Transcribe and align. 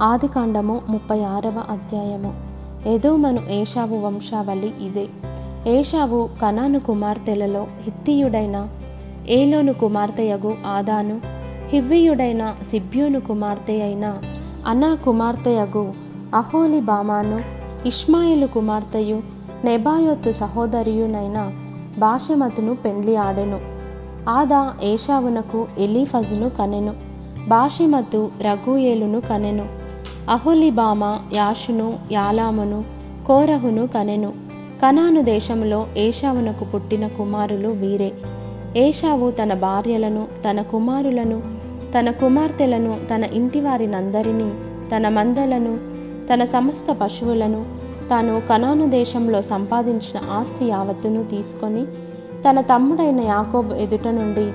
ఆదికాండము 0.00 0.80
ముప్పై 0.88 1.22
ఆరవ 1.22 1.62
అధ్యాయము. 1.70 2.34
ఎదోమను 2.88 3.40
ఏషావు 3.50 3.98
వంశావళి 3.98 4.72
ఇదే. 4.80 5.06
ఏషావు 5.70 6.28
కనాను 6.42 6.80
కుమార్తెలలో 6.80 7.66
హిత్తియుడైన 7.82 8.68
ఏలోను 9.28 9.72
కుమార్తెయగు 9.72 10.56
ఆదాను 10.66 11.20
హివ్వీయుడైన 11.68 12.54
సిబ్యోను 12.70 13.20
కుమార్తె 13.20 13.82
అయిన 13.82 14.18
అనా 14.66 14.94
కుమార్తెయగు 14.94 15.92
అహోలి 16.34 16.80
బామాను 16.80 17.40
ఇష్మాయిలు 17.86 18.46
కుమార్తెయు 18.46 19.22
నెబాయోతు 19.64 20.32
సహోదరియునైన 20.32 21.52
భాషమతును 21.98 22.74
పెండ్లి 22.74 23.16
ఆడెను. 23.16 23.60
ఆదా 24.28 24.74
ఏషావునకు 24.82 25.66
ఎలీఫజును 25.78 26.48
కనెను 26.48 26.94
బాషిమతు 27.48 28.30
రఘుయేలును 28.40 29.20
కనెను. 29.20 29.83
అహోలిబామ 30.30 31.18
యాషును 31.32 31.98
యాలామును 32.12 32.84
కోరహును 33.26 33.86
కనెను. 33.86 34.32
కనాను 34.82 35.22
దేశంలో 35.22 35.86
ఏషావునకు 35.96 36.64
పుట్టిన 36.64 37.06
కుమారులు 37.06 37.68
వీరే. 37.68 38.12
ఏషావు 38.76 39.30
తన 39.30 39.54
భార్యలను 39.54 40.26
తన 40.50 40.62
కుమారులను 40.62 41.42
తన 41.98 42.10
కుమార్తెలను 42.10 42.96
తన 43.14 43.24
ఇంటి 43.24 43.60
వారినందరినీ 43.60 44.52
తన 44.96 45.08
మందలను 45.08 45.78
తన 46.32 46.44
సమస్త 46.44 46.92
పశువులను 46.92 47.64
తాను 48.10 48.42
కనాను 48.50 48.90
దేశంలో 48.90 49.42
సంపాదించిన 49.42 50.30
ఆస్తి 50.30 50.64
యావత్తును 50.64 51.24
తీసుకొని 51.24 51.84
తన 52.48 52.60
తమ్ముడైన 52.60 53.20
యాకోబ్ 53.20 53.72
ఎదుట 53.72 54.08
నుండి 54.08 54.52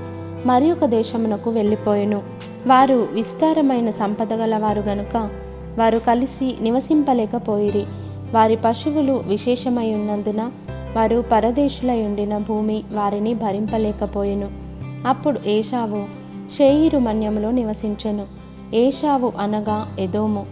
మరి 0.47 0.71
ఒక 0.71 0.85
దేశమునకు 0.85 1.49
వెళ్ళిపోయెను. 1.49 2.21
వారు 2.67 3.07
విస్తారమైన 3.11 3.89
సంపద 3.89 4.33
గలవారు 4.33 4.81
గనుక 4.81 5.29
వారు 5.79 5.99
కలిసి 5.99 6.55
నివసింపలేకపోయిరి. 6.61 7.83
వారి 8.33 8.57
పశువులు 8.65 9.23
విశేషమై 9.27 9.93
ఉన్నందున 9.93 10.51
వారు 10.95 11.23
పరదేశులై 11.31 12.01
ఉండిన 12.01 12.37
భూమి 12.37 12.83
వారిని 12.91 13.33
భరింపలేకపోయెను. 13.33 14.49
అప్పుడు 15.07 15.39
ఏషావు 15.45 16.03
షేయిరు 16.57 16.97
మన్యములో 16.97 17.51
నివసించెను. 17.51 18.25
ఏషావు 18.73 19.33
అనగా 19.39 19.95
ఎదోము. 19.99 20.45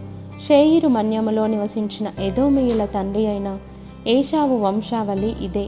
షేయిరు 0.48 0.88
మన్యములో 0.88 1.46
నివసించిన 1.46 2.22
ఎదోమియుల 2.22 2.84
తండ్రి 2.84 3.26
అయిన 3.26 3.58
ఏషావు 4.06 4.56
వంశావళి 4.56 5.34
ఇదే. 5.40 5.66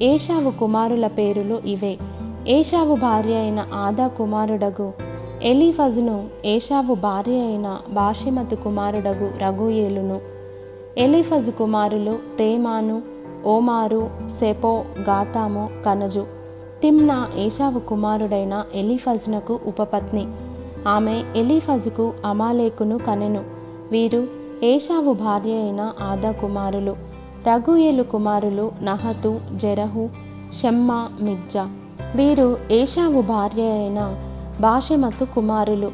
ఏషావు 0.00 0.50
కుమారుల 0.50 1.06
పేరులు 1.06 1.62
ఇవే. 1.66 1.98
ఏషావు 2.48 2.94
భార్య 2.94 3.34
అయిన 3.34 3.66
ఆదా 3.74 4.08
కుమారుడగు 4.08 5.09
ఎలీఫజును 5.42 6.28
ఏషావు 6.44 6.94
భార్య 6.94 7.32
అయిన 7.32 7.78
బాషిమతు 7.88 8.54
కుమారుడగు 8.54 9.30
రఘుయేలును 9.38 10.20
ఎలీఫజు 10.98 11.50
కుమారులు 11.50 12.18
తేమాను 12.38 13.02
ఓమారు 13.46 14.10
సెపో 14.40 14.84
గాతాము 15.00 15.68
కనజు. 15.86 16.26
తిమ్నా 16.82 17.28
ఏషావు 17.36 17.78
కుమారుడైన 17.78 18.64
ఎలీఫజునకు 18.74 19.60
ఉపపత్ని. 19.66 20.26
ఆమె 20.88 21.22
ఎలీఫజుకు 21.36 22.12
అమాలేకును 22.24 22.98
కనెను. 22.98 23.44
వీరు 23.90 24.28
ఏషావు 24.62 25.12
భార్య 25.12 25.54
అయిన 25.54 25.92
ఆదా 26.02 26.30
కుమారులు. 26.30 26.96
రఘుయేలు 27.48 28.02
కుమారులు 28.02 28.72
నహతు 28.82 29.40
జెరహు 29.56 30.08
షెమ్మా 30.60 31.08
మిజ్జా. 31.20 31.68
వీరు 32.16 32.56
ఏషావు 32.72 33.20
భార్య 33.20 33.62
అయిన 33.62 34.26
బాషెమతు 34.60 35.24
కుమారులు. 35.24 35.90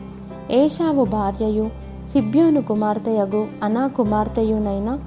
ఏషావు 0.50 1.04
భార్యయు 1.04 1.70
సిబ్యోను 2.12 2.62
కుమార్తెయగు 2.62 3.46
అనా 3.62 3.86
కుమార్తెయునైన 3.86 4.98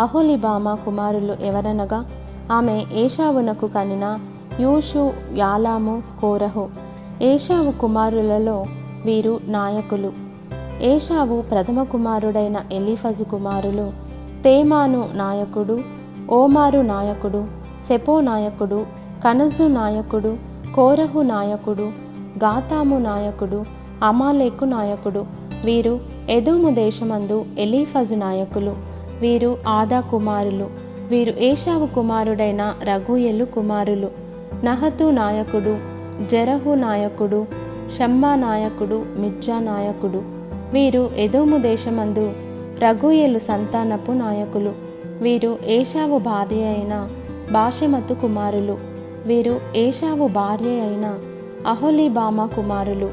అహోలిబామ 0.00 0.74
కుమారులు 0.74 1.36
ఎవరనగా 1.44 2.04
ఆమె 2.52 2.84
ఏషావునకు 2.92 3.66
కనిన 3.66 4.18
యూషు 4.60 5.12
యాలాము 5.36 6.02
కోరహు. 6.20 6.68
ఏషావు 7.22 7.70
కుమారులలో 7.70 8.64
వీరు 9.04 9.40
నాయకులు. 9.44 10.12
ఏషావు 10.82 11.40
ప్రథమ 11.40 11.82
కుమారుడైన 11.82 12.56
ఎలిఫజు 12.72 13.24
కుమారులు 13.24 13.92
తేమాను 14.42 15.08
నాయకుడు 15.14 15.80
ఓమారు 16.30 16.80
నాయకుడు 16.80 17.44
సెపో 17.88 18.20
నాయకుడు 18.20 18.86
కనజు 19.24 19.62
నాయకుడు 19.62 20.36
కోరహు 20.74 21.20
నాయకుడు 21.20 22.11
గాతాము 22.38 22.98
నాయకుడు 22.98 23.58
అమాలేకు 24.02 24.64
నాయకుడు 24.64 25.22
వీరు 25.64 25.94
ఎదోము 26.30 26.70
దేశమందు 26.74 27.38
ఎలీఫజు 27.58 28.14
నాయకులు 28.14 28.72
వీరు 29.20 29.50
ఆదా 29.68 30.00
కుమారులు 30.00 30.66
వీరు 31.10 31.32
ఏషావు 31.40 31.86
కుమారుడైన 31.86 32.62
రఘుయలు 32.82 33.44
కుమారులు 33.44 34.08
నహతు 34.64 35.04
నాయకుడు 35.10 35.74
జరహు 36.30 36.74
నాయకుడు 36.74 37.40
షమ్మా 37.98 38.34
నాయకుడు 38.36 38.98
మిర్జా 39.16 39.58
నాయకుడు 39.60 40.20
వీరు 40.72 41.10
ఎదోము 41.18 41.56
దేశమందు 41.58 42.26
రఘుయలు 42.82 43.38
సంతానపు 43.38 44.12
నాయకులు 44.12 44.72
వీరు 45.22 45.58
ఏషావు 45.66 46.18
భార్య 46.18 46.62
అయిన 46.66 46.94
బాషమతు 47.52 48.14
కుమారులు 48.14 48.76
వీరు 49.26 49.60
ఏషావు 49.76 50.26
భార్య 50.28 50.70
అయిన 50.80 51.06
అహోలీబామ 51.66 52.46
కుమారులు. 52.46 53.10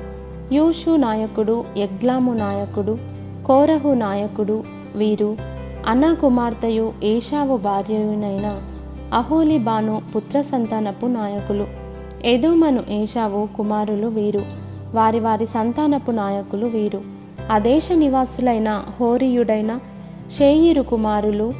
యూషు 0.54 0.96
నాయకుడు 0.96 1.66
యగ్లాము 1.78 2.34
నాయకుడు 2.34 2.98
కోరహు 3.46 3.94
నాయకుడు 3.94 4.64
వీరు 4.96 5.38
అన్న 5.88 6.14
కుమార్తెయు 6.14 6.94
ఏషావు 7.04 7.58
భార్యయునైన 7.58 8.62
అహోలిబాను 9.14 10.02
పుత్ర 10.16 10.42
సంతానపు 10.42 11.06
నాయకులు. 11.06 11.68
ఎదుమను 12.26 12.84
ఏషావు 12.90 13.48
కుమారులు 13.58 14.08
వీరు 14.08 14.42
వారి 14.94 15.20
వారి 15.20 15.46
సంతానపు 15.46 16.12
నాయకులు 16.12 16.66
వీరు. 16.66 17.02
ఆ 17.52 17.58
దేశ 17.58 17.90
నివాసులైన 17.94 18.84
హోరియుడైన 19.00 19.80
షేయిరు 20.38 20.82
కుమారులు 20.82 21.54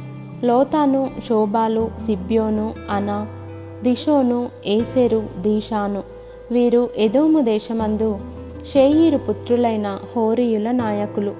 లోతాను 0.44 1.10
శోభాలు 1.28 1.90
సిబ్యోను 2.06 2.74
అనా 2.90 3.26
దిషోను 3.82 4.48
ఏసెరు 4.66 5.22
దీషాను. 5.38 6.19
వీరు 6.50 6.88
ఎదోము 6.96 7.40
దేశమందు 7.40 8.18
షేయీరు 8.72 9.18
పుత్రులైన 9.18 9.98
హోరియుల 10.16 10.70
నాయకులు. 10.70 11.32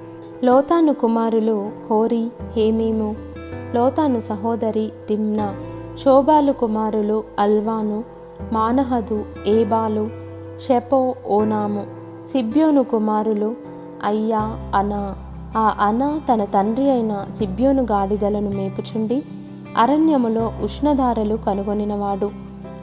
లోతాను 0.45 0.95
కుమారులు 0.95 1.71
హోరి 1.91 2.31
హేమీము 2.57 3.17
లోతాను 3.75 4.21
సహోదరి 4.21 4.93
తిమ్నా 5.09 5.55
శోభాలు 6.05 6.53
కుమారులు 6.53 7.25
అల్వాను 7.39 8.05
మానహదు 8.53 9.25
ఏబాలు 9.47 10.09
షెపో 10.67 11.15
ఓనాము 11.27 11.83
సిబ్యోను 12.33 12.83
కుమారులు 12.83 13.55
అయ్యా 14.05 14.43
అనా. 14.75 15.15
ఆ 15.57 15.77
అనా 15.81 16.21
తన 16.33 16.45
తండ్రి 16.45 16.91
అయిన 16.91 17.27
సిబ్యోను 17.39 17.83
గాడిదలను 17.83 18.51
మేపుచుండి 18.51 19.23
అరణ్యములో 19.77 20.53
ఉష్ణధారలు 20.65 21.37
కనుగొనినవాడు. 21.37 22.31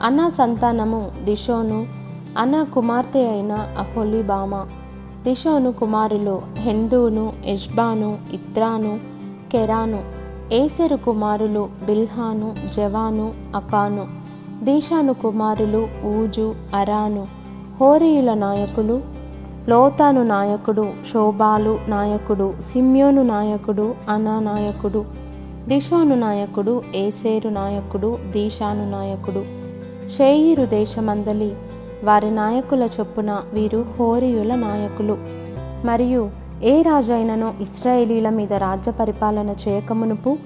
అనా 0.04 0.30
సంతానము 0.30 1.12
దిశోను 1.24 1.97
అనా 2.38 2.62
కుమార్తె 2.64 3.22
అయిన 3.28 3.54
అహోలీబామ 3.78 4.56
దిషోను 5.24 5.70
కుమారులు 5.72 6.36
హెందూను 6.58 7.26
ఎజ్బాను 7.46 8.10
ఇత్రాను 8.34 8.94
కెరాను 9.52 10.02
ఏసెరు 10.54 10.98
కుమారులు 11.06 11.64
బిల్హాను 11.86 12.50
జవాను 12.76 13.28
అకాను 13.56 14.04
దీషాను 14.64 15.14
కుమారులు 15.14 15.82
ఊజు 16.12 16.48
అరాను 16.76 17.24
హోరియుల 17.80 18.32
నాయకులు 18.40 18.98
లోతాను 19.70 20.22
నాయకుడు 20.28 20.86
శోభాలు 21.10 21.74
నాయకుడు 21.90 22.48
సిమ్యోను 22.62 23.24
నాయకుడు 23.28 23.88
అనా 24.10 24.36
నాయకుడు 24.40 25.02
దిషోను 25.68 26.16
నాయకుడు 26.16 26.74
ఏసేరు 26.96 27.50
నాయకుడు 27.52 28.10
దీషాను 28.32 28.86
నాయకుడు 28.92 29.42
షేయిరు 30.16 30.66
దేశమందలి 30.70 31.50
వారి 32.04 32.32
నాయకుల 32.32 32.84
చొప్పున 32.84 33.42
వీరు 33.54 33.86
హోరియుల 34.00 34.56
నాయకులు. 34.56 35.18
మరియు 35.86 36.30
ఏ 36.64 36.82
రాజైనను 36.82 37.54
ఇస్రాయేలీల 37.62 38.30
మీద 38.30 38.54
రాజ్య 38.54 38.92
పరిపాలన 38.92 39.56
చేయకమునుపు 39.68 40.38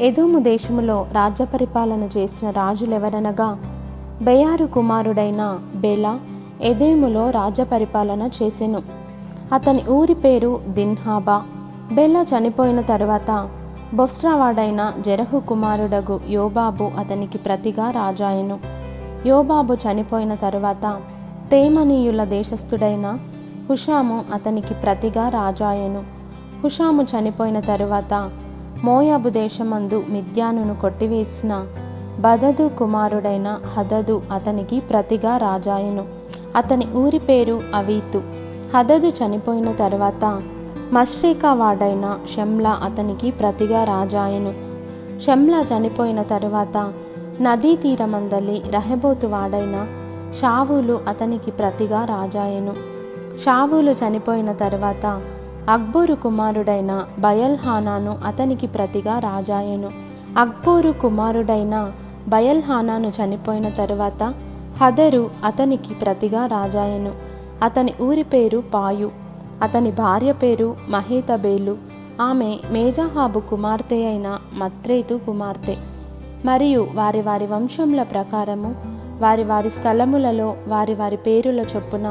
ఎదోము 0.00 0.38
దేశములో 0.38 1.06
రాజ్య 1.12 1.44
పరిపాలన 1.44 2.08
చేసిన 2.16 2.50
రాజులెవరనగా 2.50 3.58
బెయారు 4.22 4.66
కుమారుడైన 4.66 5.58
బెలా 5.74 6.20
ఎదేములో 6.62 7.30
రాజ్య 7.30 7.64
పరిపాలన 7.64 8.28
చేసెను. 8.42 8.82
అతని 9.52 9.82
ఊరి 9.88 10.14
పేరు 10.14 10.60
దిన్హాబా. 10.68 11.42
బెల్లా 11.92 12.22
చనిపోయిన 12.22 12.80
తరువాత 12.80 13.48
బొస్రావాడైన 13.94 14.92
జరహు 15.00 15.40
కుమారుడగు 15.40 16.20
యోబాబు 16.28 16.90
అతనికి 16.98 17.38
ప్రతిగా 17.38 17.90
రాజాయను. 17.90 18.83
యోబాబు 19.26 19.74
చనిపోయిన 19.74 20.34
తరువాత 20.34 21.00
తేమనీయుల 21.50 22.24
దేశస్థుడైన 22.24 23.18
హుషాము 23.70 24.24
అతనికి 24.34 24.74
ప్రతిగా 24.74 25.28
రాజాయెను. 25.28 26.04
హుషాము 26.64 27.02
చనిపోయిన 27.02 27.60
తరువాత 27.60 28.30
మోయాబు 28.84 29.28
దేశమందు 29.28 30.04
మిద్యానును 30.08 30.74
కొట్టివేసిన 30.74 31.66
బదదు 32.20 32.70
కుమారుడైన 32.78 33.60
హదదు 33.76 34.22
అతనికి 34.32 34.80
ప్రతిగా 34.80 35.36
రాజాయను. 35.36 36.04
అతని 36.56 36.86
ఊరి 36.94 37.18
పేరు 37.18 37.62
అవీతు. 37.74 38.22
హదదు 38.76 39.06
చనిపోయిన 39.06 39.72
తరువాత 39.72 40.42
మష్రికా 40.92 41.52
వాడైన 41.52 42.18
షమ్లా 42.36 42.80
అతనికి 42.82 43.30
ప్రతిగా 43.30 43.84
రాజాయను. 43.84 44.54
షమ్లా 45.20 45.60
చనిపోయిన 45.60 46.22
తరువాత 46.22 46.92
నదీ 47.40 47.76
తీరమందలి 47.76 48.62
రహబోతు 48.70 49.26
వాడైన 49.26 49.86
షావులు 50.40 51.00
అతనికి 51.08 51.50
ప్రతిగా 51.50 52.04
రాజాయెను. 52.04 52.74
షావులు 53.44 53.90
చనిపోయిన 53.90 54.52
తర్వాత 54.52 55.22
అక్బోరు 55.68 56.14
కుమారుడైన 56.14 57.06
బయల్హానాను 57.18 58.18
అతనికి 58.26 58.66
ప్రతిగా 58.66 59.18
రాజాయెను. 59.18 59.90
అక్బోరు 60.38 60.92
కుమారుడైన 60.92 61.92
బయల్హానాను 62.28 63.08
చనిపోయిన 63.08 63.68
తరువాత 63.68 64.34
హదరు 64.82 65.30
అతనికి 65.44 65.94
ప్రతిగా 65.94 66.46
రాజాయెను. 66.46 67.12
అతని 67.62 67.94
ఊరి 68.02 68.22
పేరు 68.22 68.62
పాయు. 68.74 69.10
అతని 69.62 69.90
భార్య 69.90 70.32
పేరు 70.32 70.76
మహేతబేలు. 70.88 71.76
ఆమె 72.20 72.58
మేజాహాబు 72.70 73.40
కుమార్తె 73.40 73.96
అయిన 73.96 74.38
మత్రేతు 74.54 75.20
కుమార్తె. 75.26 75.76
మరియు 76.44 76.80
వారి 76.94 77.20
వారి 77.22 77.46
వంశముల 77.46 78.00
ప్రకారము 78.02 78.70
వారి 79.20 79.44
వారి 79.44 79.70
స్థలములలో 79.70 80.48
వారి 80.68 80.94
వారి 80.94 81.16
పేరుల 81.16 81.60
చొప్పున 81.72 82.06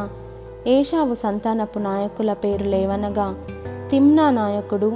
ఏషావు 0.68 1.16
సంతానపు 1.16 1.80
నాయకుల 1.80 2.34
పేరు 2.34 2.64
లేవనగా 2.64 3.28
తిమ్నా 3.90 4.26
నాయకుడు 4.30 4.90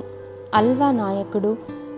అల్వా 0.54 0.90
నాయకుడు 0.92 1.52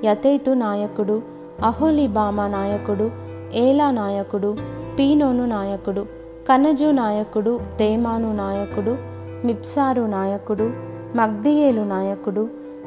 యతైతు 0.05 0.51
నాయకుడు 0.57 1.15
అహోలిబామా 1.63 2.47
నాయకుడు 2.47 3.07
ఏలా 3.55 3.87
నాయకుడు 3.91 4.49
పీనోను 4.97 5.45
నాయకుడు 5.45 6.03
కనజు 6.49 6.89
నాయకుడు 6.91 7.53
తేమాను 7.79 8.29
నాయకుడు 8.33 8.93
మిప్సారు 9.45 10.05
నాయకుడు 10.09 10.67
మగ్దియేలు 11.15 11.83
నాయకుడు 11.87 12.43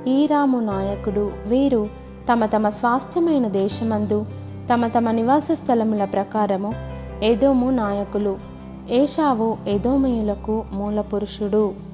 ఈరాము 0.09 0.59
నాయకుడు 0.67 1.25
వీరు 1.47 1.83
తమ 2.31 2.47
తమ 2.47 2.69
స్వాస్థ్యమైన 2.75 3.47
దేశమందు 3.49 4.19
తమ 4.71 4.87
తమ 4.87 5.11
నివాస 5.11 5.49
స్థలముల 5.53 6.05
ప్రకారము 6.05 6.75
ఏదోము 7.23 7.71
నాయకులు 7.71 8.39
ఏషావు 8.91 9.57
ఎదోమయులకు 9.69 10.65
మూలపురుషుడు. 10.73 11.92